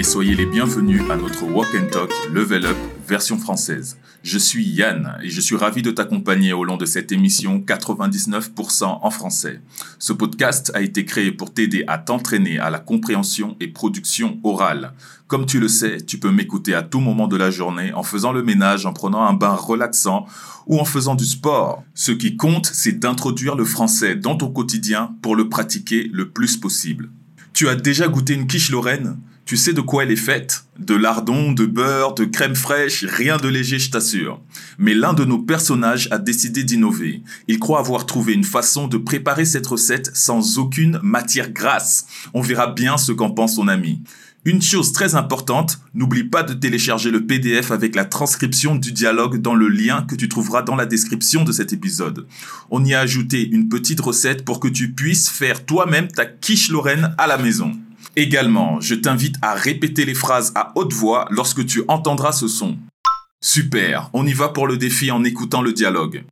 [0.00, 2.76] et soyez les bienvenus à notre Walk and Talk Level Up
[3.06, 3.98] version française.
[4.22, 8.84] Je suis Yann et je suis ravi de t'accompagner au long de cette émission 99%
[8.84, 9.60] en français.
[9.98, 14.94] Ce podcast a été créé pour t'aider à t'entraîner à la compréhension et production orale.
[15.26, 18.32] Comme tu le sais, tu peux m'écouter à tout moment de la journée en faisant
[18.32, 20.24] le ménage, en prenant un bain relaxant
[20.66, 21.84] ou en faisant du sport.
[21.92, 26.56] Ce qui compte, c'est d'introduire le français dans ton quotidien pour le pratiquer le plus
[26.56, 27.10] possible.
[27.52, 29.18] Tu as déjà goûté une quiche lorraine?
[29.50, 30.66] Tu sais de quoi elle est faite?
[30.78, 34.40] De lardons, de beurre, de crème fraîche, rien de léger, je t'assure.
[34.78, 37.24] Mais l'un de nos personnages a décidé d'innover.
[37.48, 42.06] Il croit avoir trouvé une façon de préparer cette recette sans aucune matière grasse.
[42.32, 44.04] On verra bien ce qu'en pense son ami.
[44.44, 49.42] Une chose très importante, n'oublie pas de télécharger le PDF avec la transcription du dialogue
[49.42, 52.28] dans le lien que tu trouveras dans la description de cet épisode.
[52.70, 56.70] On y a ajouté une petite recette pour que tu puisses faire toi-même ta quiche
[56.70, 57.72] lorraine à la maison.
[58.20, 62.76] Également, je t'invite à répéter les phrases à haute voix lorsque tu entendras ce son.
[63.40, 66.24] Super, on y va pour le défi en écoutant le dialogue.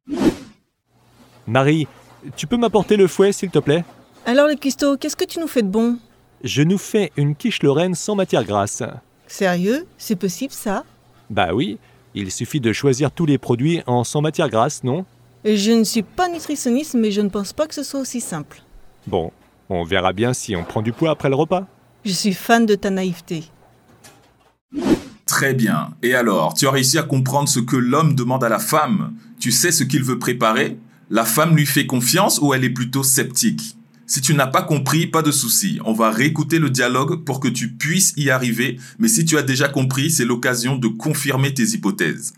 [1.47, 1.89] Marie,
[2.37, 3.87] tu peux m'apporter le fouet, s'il te plaît?
[4.27, 5.99] Alors, le cuistot, qu'est-ce que tu nous fais de bon?
[6.45, 8.83] Je nous fais une quiche lorraine sans matière grasse.
[9.27, 9.87] Sérieux?
[9.97, 10.85] C'est possible, ça?
[11.31, 11.79] Bah oui,
[12.15, 15.07] il suffit de choisir tous les produits en sans matière grasse, non?
[15.43, 18.61] Je ne suis pas nutritionniste, mais je ne pense pas que ce soit aussi simple.
[19.07, 19.33] Bon,
[19.71, 21.67] on verra bien si on prend du poids après le repas.
[22.09, 23.45] Je suis fan de ta naïveté.
[25.27, 25.91] Très bien.
[26.03, 29.53] Et alors, tu as réussi à comprendre ce que l'homme demande à la femme Tu
[29.53, 30.79] sais ce qu'il veut préparer?
[31.11, 33.77] La femme lui fait confiance ou elle est plutôt sceptique?
[34.07, 35.81] Si tu n'as pas compris, pas de souci.
[35.85, 38.79] On va réécouter le dialogue pour que tu puisses y arriver.
[38.99, 42.33] Mais si tu as déjà compris, c'est l'occasion de confirmer tes hypothèses.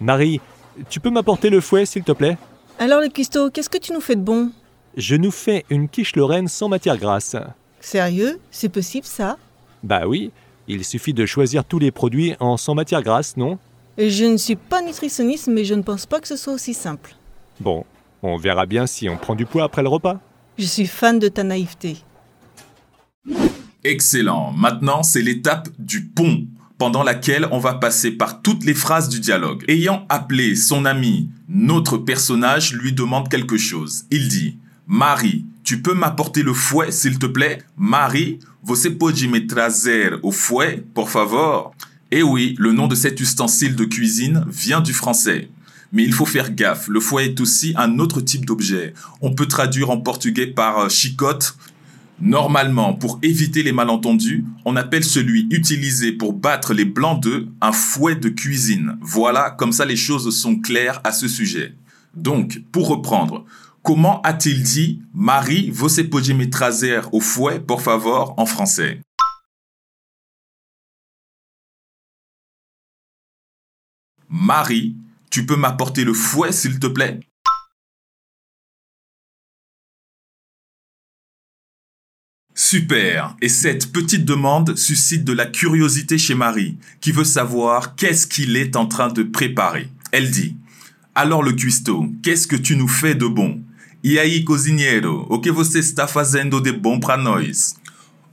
[0.00, 0.40] Marie,
[0.88, 2.38] tu peux m'apporter le fouet, s'il te plaît?
[2.78, 4.52] Alors, le cuistot, qu'est-ce que tu nous fais de bon?
[4.96, 7.36] Je nous fais une quiche lorraine sans matière grasse.
[7.86, 8.40] Sérieux?
[8.50, 9.38] C'est possible, ça?
[9.84, 10.32] Bah oui,
[10.66, 13.60] il suffit de choisir tous les produits en sans matière grasse, non?
[13.96, 17.14] Je ne suis pas nutritionniste, mais je ne pense pas que ce soit aussi simple.
[17.60, 17.84] Bon,
[18.24, 20.18] on verra bien si on prend du poids après le repas.
[20.58, 21.98] Je suis fan de ta naïveté.
[23.84, 24.50] Excellent.
[24.50, 26.44] Maintenant, c'est l'étape du pont,
[26.78, 29.64] pendant laquelle on va passer par toutes les phrases du dialogue.
[29.68, 34.06] Ayant appelé son ami, notre personnage lui demande quelque chose.
[34.10, 34.58] Il dit
[34.88, 37.58] Marie, tu peux m'apporter le fouet, s'il te plaît?
[37.76, 41.74] Marie, você pode me trazer au fouet, por favor
[42.12, 45.48] Eh oui, le nom de cet ustensile de cuisine vient du français.
[45.92, 48.94] Mais il faut faire gaffe, le fouet est aussi un autre type d'objet.
[49.20, 51.56] On peut traduire en portugais par euh, chicotte.
[52.20, 57.72] Normalement, pour éviter les malentendus, on appelle celui utilisé pour battre les blancs d'œufs un
[57.72, 58.98] fouet de cuisine.
[59.00, 61.74] Voilà, comme ça les choses sont claires à ce sujet.
[62.14, 63.44] Donc, pour reprendre,
[63.86, 69.00] Comment a-t-il dit Marie, você pode me trazer au fouet, por favor, en français?
[74.28, 74.96] Marie,
[75.30, 77.20] tu peux m'apporter le fouet, s'il te plaît?
[82.56, 83.36] Super.
[83.40, 88.56] Et cette petite demande suscite de la curiosité chez Marie, qui veut savoir qu'est-ce qu'il
[88.56, 89.88] est en train de préparer.
[90.10, 90.56] Elle dit,
[91.14, 93.62] alors le cuistot, qu'est-ce que tu nous fais de bon?
[94.08, 97.18] E aí, cozinheiro, você está fazendo de bom para?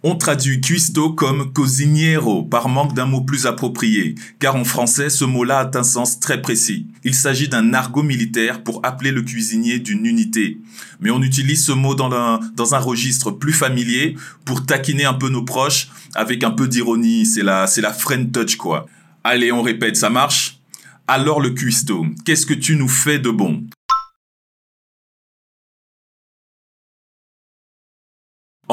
[0.03, 5.25] On traduit cuistot comme cozinheiro par manque d'un mot plus approprié, car en français ce
[5.25, 6.85] mot-là a un sens très précis.
[7.03, 10.59] Il s'agit d'un argot militaire pour appeler le cuisinier d'une unité.
[10.99, 15.15] Mais on utilise ce mot dans un, dans un registre plus familier pour taquiner un
[15.15, 17.25] peu nos proches avec un peu d'ironie.
[17.25, 18.85] C'est la, c'est la friend touch quoi.
[19.23, 20.59] Allez, on répète, ça marche?
[21.07, 23.63] Alors le cuistot, qu'est-ce que tu nous fais de bon?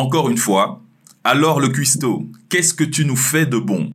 [0.00, 0.82] Encore une fois,
[1.24, 3.92] alors le cuistot, qu'est-ce que tu nous fais de bon?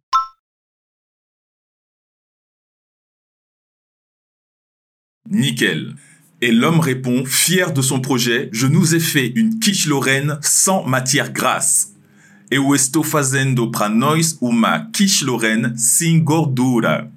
[5.27, 5.95] Nickel.
[6.41, 10.85] Et l'homme répond, fier de son projet, je nous ai fait une quiche lorraine sans
[10.85, 11.95] matière grasse.
[12.51, 17.11] Eu estou fazendo para nós uma quiche lorraine sem gordura.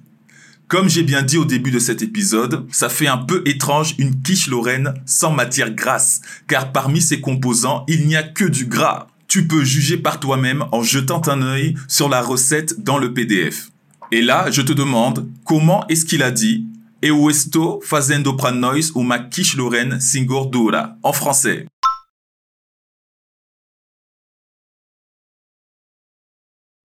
[0.68, 4.20] Comme j'ai bien dit au début de cet épisode, ça fait un peu étrange une
[4.20, 9.06] quiche lorraine sans matière grasse, car parmi ses composants, il n'y a que du gras.
[9.28, 13.70] Tu peux juger par toi-même en jetant un œil sur la recette dans le PDF.
[14.12, 16.66] Et là, je te demande, comment est-ce qu'il a dit
[17.02, 21.66] Eu estou fazendo para nós uma quiche lorraine sem gordura en français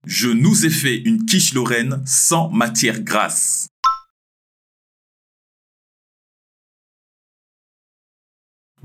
[0.05, 3.72] Je nous ai fait une quiche lorraine sans matière grasse.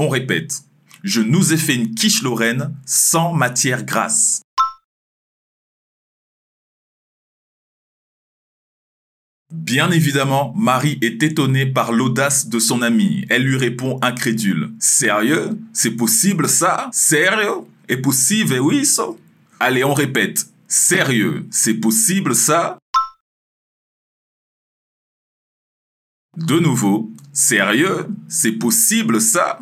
[0.00, 0.62] On répète,
[1.02, 4.42] je nous ai fait une quiche lorraine sans matière grasse.
[9.52, 13.26] Bien évidemment, Marie est étonnée par l'audace de son amie.
[13.28, 14.72] Elle lui répond incrédule.
[14.78, 15.58] Sérieux?
[15.72, 16.88] C'est possible ça?
[16.92, 17.66] Sérieux?
[17.88, 19.06] Est possible, et oui, ça?
[19.58, 20.46] Allez, on répète.
[20.68, 21.46] Sérieux?
[21.50, 22.78] C'est possible ça?
[26.36, 27.10] De nouveau.
[27.32, 28.06] Sérieux?
[28.28, 29.58] C'est possible ça?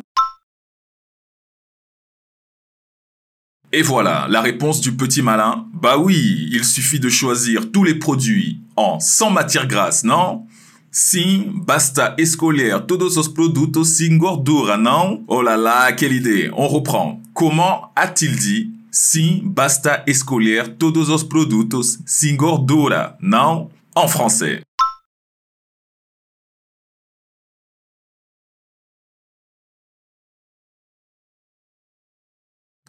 [3.73, 5.65] Et voilà, la réponse du petit malin.
[5.73, 10.45] Bah oui, il suffit de choisir tous les produits en sans matière grasse, non?
[10.89, 15.23] Sim, basta escolher todos os produtos sem gordura, non?
[15.27, 17.21] Oh là là, quelle idée On reprend.
[17.33, 18.71] Comment a-t-il dit?
[18.89, 23.69] Sim, basta escolher todos os produtos sem gordura, non?
[23.95, 24.61] En français.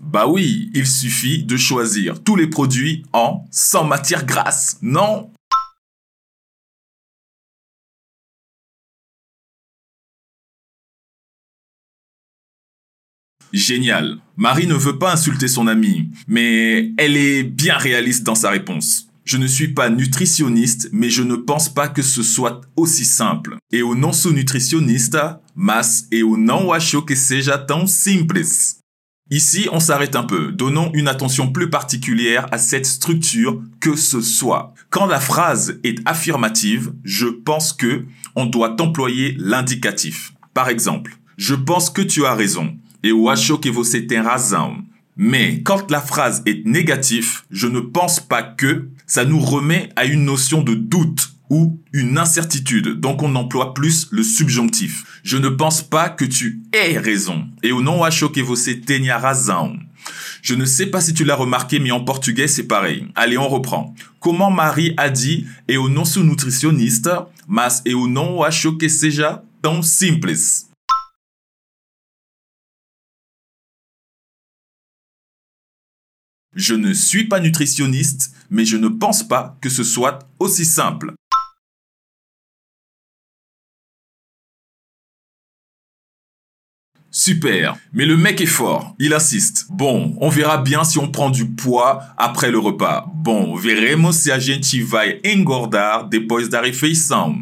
[0.00, 5.31] Bah oui, il suffit de choisir tous les produits en sans matière grasse, non?
[13.53, 14.19] Génial.
[14.37, 19.09] Marie ne veut pas insulter son amie, mais elle est bien réaliste dans sa réponse.
[19.25, 23.56] Je ne suis pas nutritionniste, mais je ne pense pas que ce soit aussi simple.
[23.73, 28.77] Et au non sou nutricionista, mas eu não acho que seja tão simples.
[29.30, 30.52] Ici, on s'arrête un peu.
[30.52, 34.72] Donnons une attention plus particulière à cette structure que ce soit.
[34.88, 40.32] Quand la phrase est affirmative, je pense que on doit employer l'indicatif.
[40.54, 42.75] Par exemple, je pense que tu as raison.
[43.02, 44.22] Et acho que você tem.
[45.16, 50.04] Mais quand la phrase est négative, je ne pense pas que ça nous remet à
[50.04, 53.00] une notion de doute ou une incertitude.
[53.00, 55.21] Donc on emploie plus le subjonctif.
[55.23, 57.47] Je ne pense pas que tu aies raison.
[57.62, 59.79] Et au non acho que você tenha razão.
[60.43, 63.09] Je ne sais pas si tu l'as remarqué, mais en portugais, c'est pareil.
[63.15, 63.95] Allez, on reprend.
[64.21, 69.83] Comment Marie a dit, et au non sou nutricionista, mas não acho que seja tão
[69.83, 70.67] simples.
[76.55, 81.15] Je ne suis pas nutritionniste, mais je ne pense pas que ce soit aussi simple.
[87.19, 87.76] Super.
[87.93, 88.94] Mais le mec est fort.
[89.00, 89.67] Il insiste.
[89.70, 93.11] Bon, on verra bien si on prend du poids après le repas.
[93.12, 97.35] Bon, veremos se a gente vai engordar depois da refeição.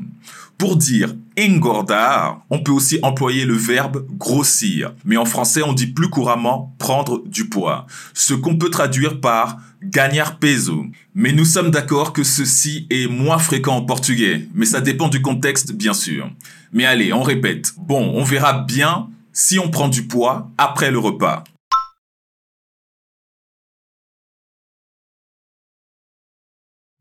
[0.57, 4.95] Pour dire engordar, on peut aussi employer le verbe grossir.
[5.05, 7.87] Mais en français, on dit plus couramment prendre du poids.
[8.15, 10.87] Ce qu'on peut traduire par ganhar peso.
[11.15, 14.49] Mais nous sommes d'accord que ceci est moins fréquent en portugais.
[14.55, 16.31] Mais ça dépend du contexte, bien sûr.
[16.73, 17.75] Mais allez, on répète.
[17.77, 21.45] Bon, on verra bien si on prend du poids après le repas.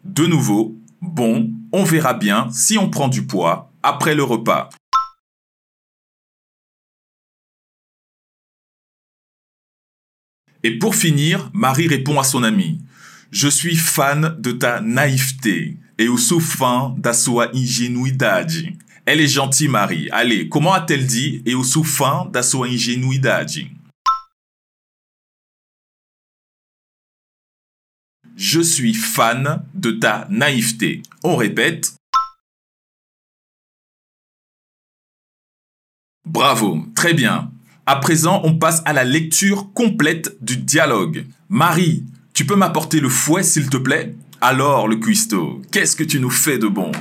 [0.03, 4.69] De nouveau, bon, on verra bien si on prend du poids après le repas.
[10.63, 12.81] Et pour finir, Marie répond à son ami.
[13.31, 17.49] Je suis fan de ta naïveté et au fã da sua.
[19.05, 20.09] Elle est gentille, Marie.
[20.11, 23.51] Allez, comment a-t-elle dit et au fã da sua ingenuidade?
[28.35, 31.03] Je suis fan de ta naïveté.
[31.23, 31.93] On répète.
[36.25, 37.51] Bravo, très bien.
[37.85, 41.27] À présent, on passe à la lecture complète du dialogue.
[41.47, 44.15] Marie, tu peux m'apporter le fouet, s'il te plaît?
[44.41, 46.91] Alors, le cuistot, qu'est-ce que tu nous fais de bon?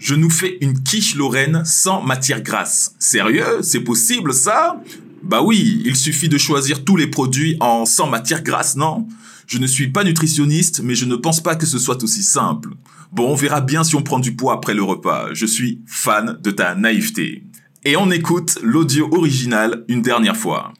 [0.00, 2.94] Je nous fais une quiche lorraine sans matière grasse.
[2.98, 3.60] Sérieux?
[3.60, 4.82] C'est possible, ça?
[5.22, 9.06] Bah oui, il suffit de choisir tous les produits en sans matière grasse, non?
[9.46, 12.70] Je ne suis pas nutritionniste, mais je ne pense pas que ce soit aussi simple.
[13.12, 15.34] Bon, on verra bien si on prend du poids après le repas.
[15.34, 17.44] Je suis fan de ta naïveté.
[17.84, 20.72] Et on écoute l'audio original une dernière fois.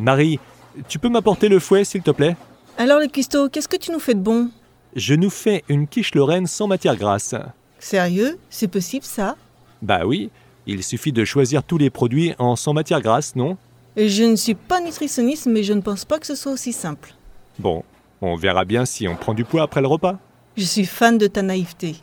[0.00, 0.40] Marie,
[0.88, 2.36] tu peux m'apporter le fouet, s'il te plaît?
[2.76, 4.50] Alors le cuistot, qu'est-ce que tu nous fais de bon?
[4.94, 7.34] Je nous fais une quiche lorraine sans matière grasse.
[7.78, 8.38] Sérieux?
[8.50, 9.36] C'est possible ça?
[9.80, 10.30] Bah oui,
[10.66, 13.56] il suffit de choisir tous les produits en sans matière grasse, non?
[13.96, 17.14] Je ne suis pas nutritionniste, mais je ne pense pas que ce soit aussi simple.
[17.58, 17.84] Bon,
[18.20, 20.18] on verra bien si on prend du poids après le repas.
[20.56, 21.96] Je suis fan de ta naïveté.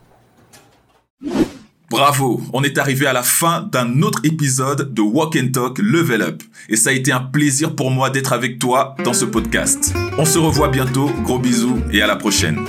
[1.90, 6.22] Bravo, on est arrivé à la fin d'un autre épisode de Walk and Talk Level
[6.22, 6.44] Up.
[6.70, 9.96] Et ça a été un plaisir pour moi d'être avec toi dans ce podcast.
[10.20, 12.60] On se revoit bientôt, gros bisous et à la prochaine.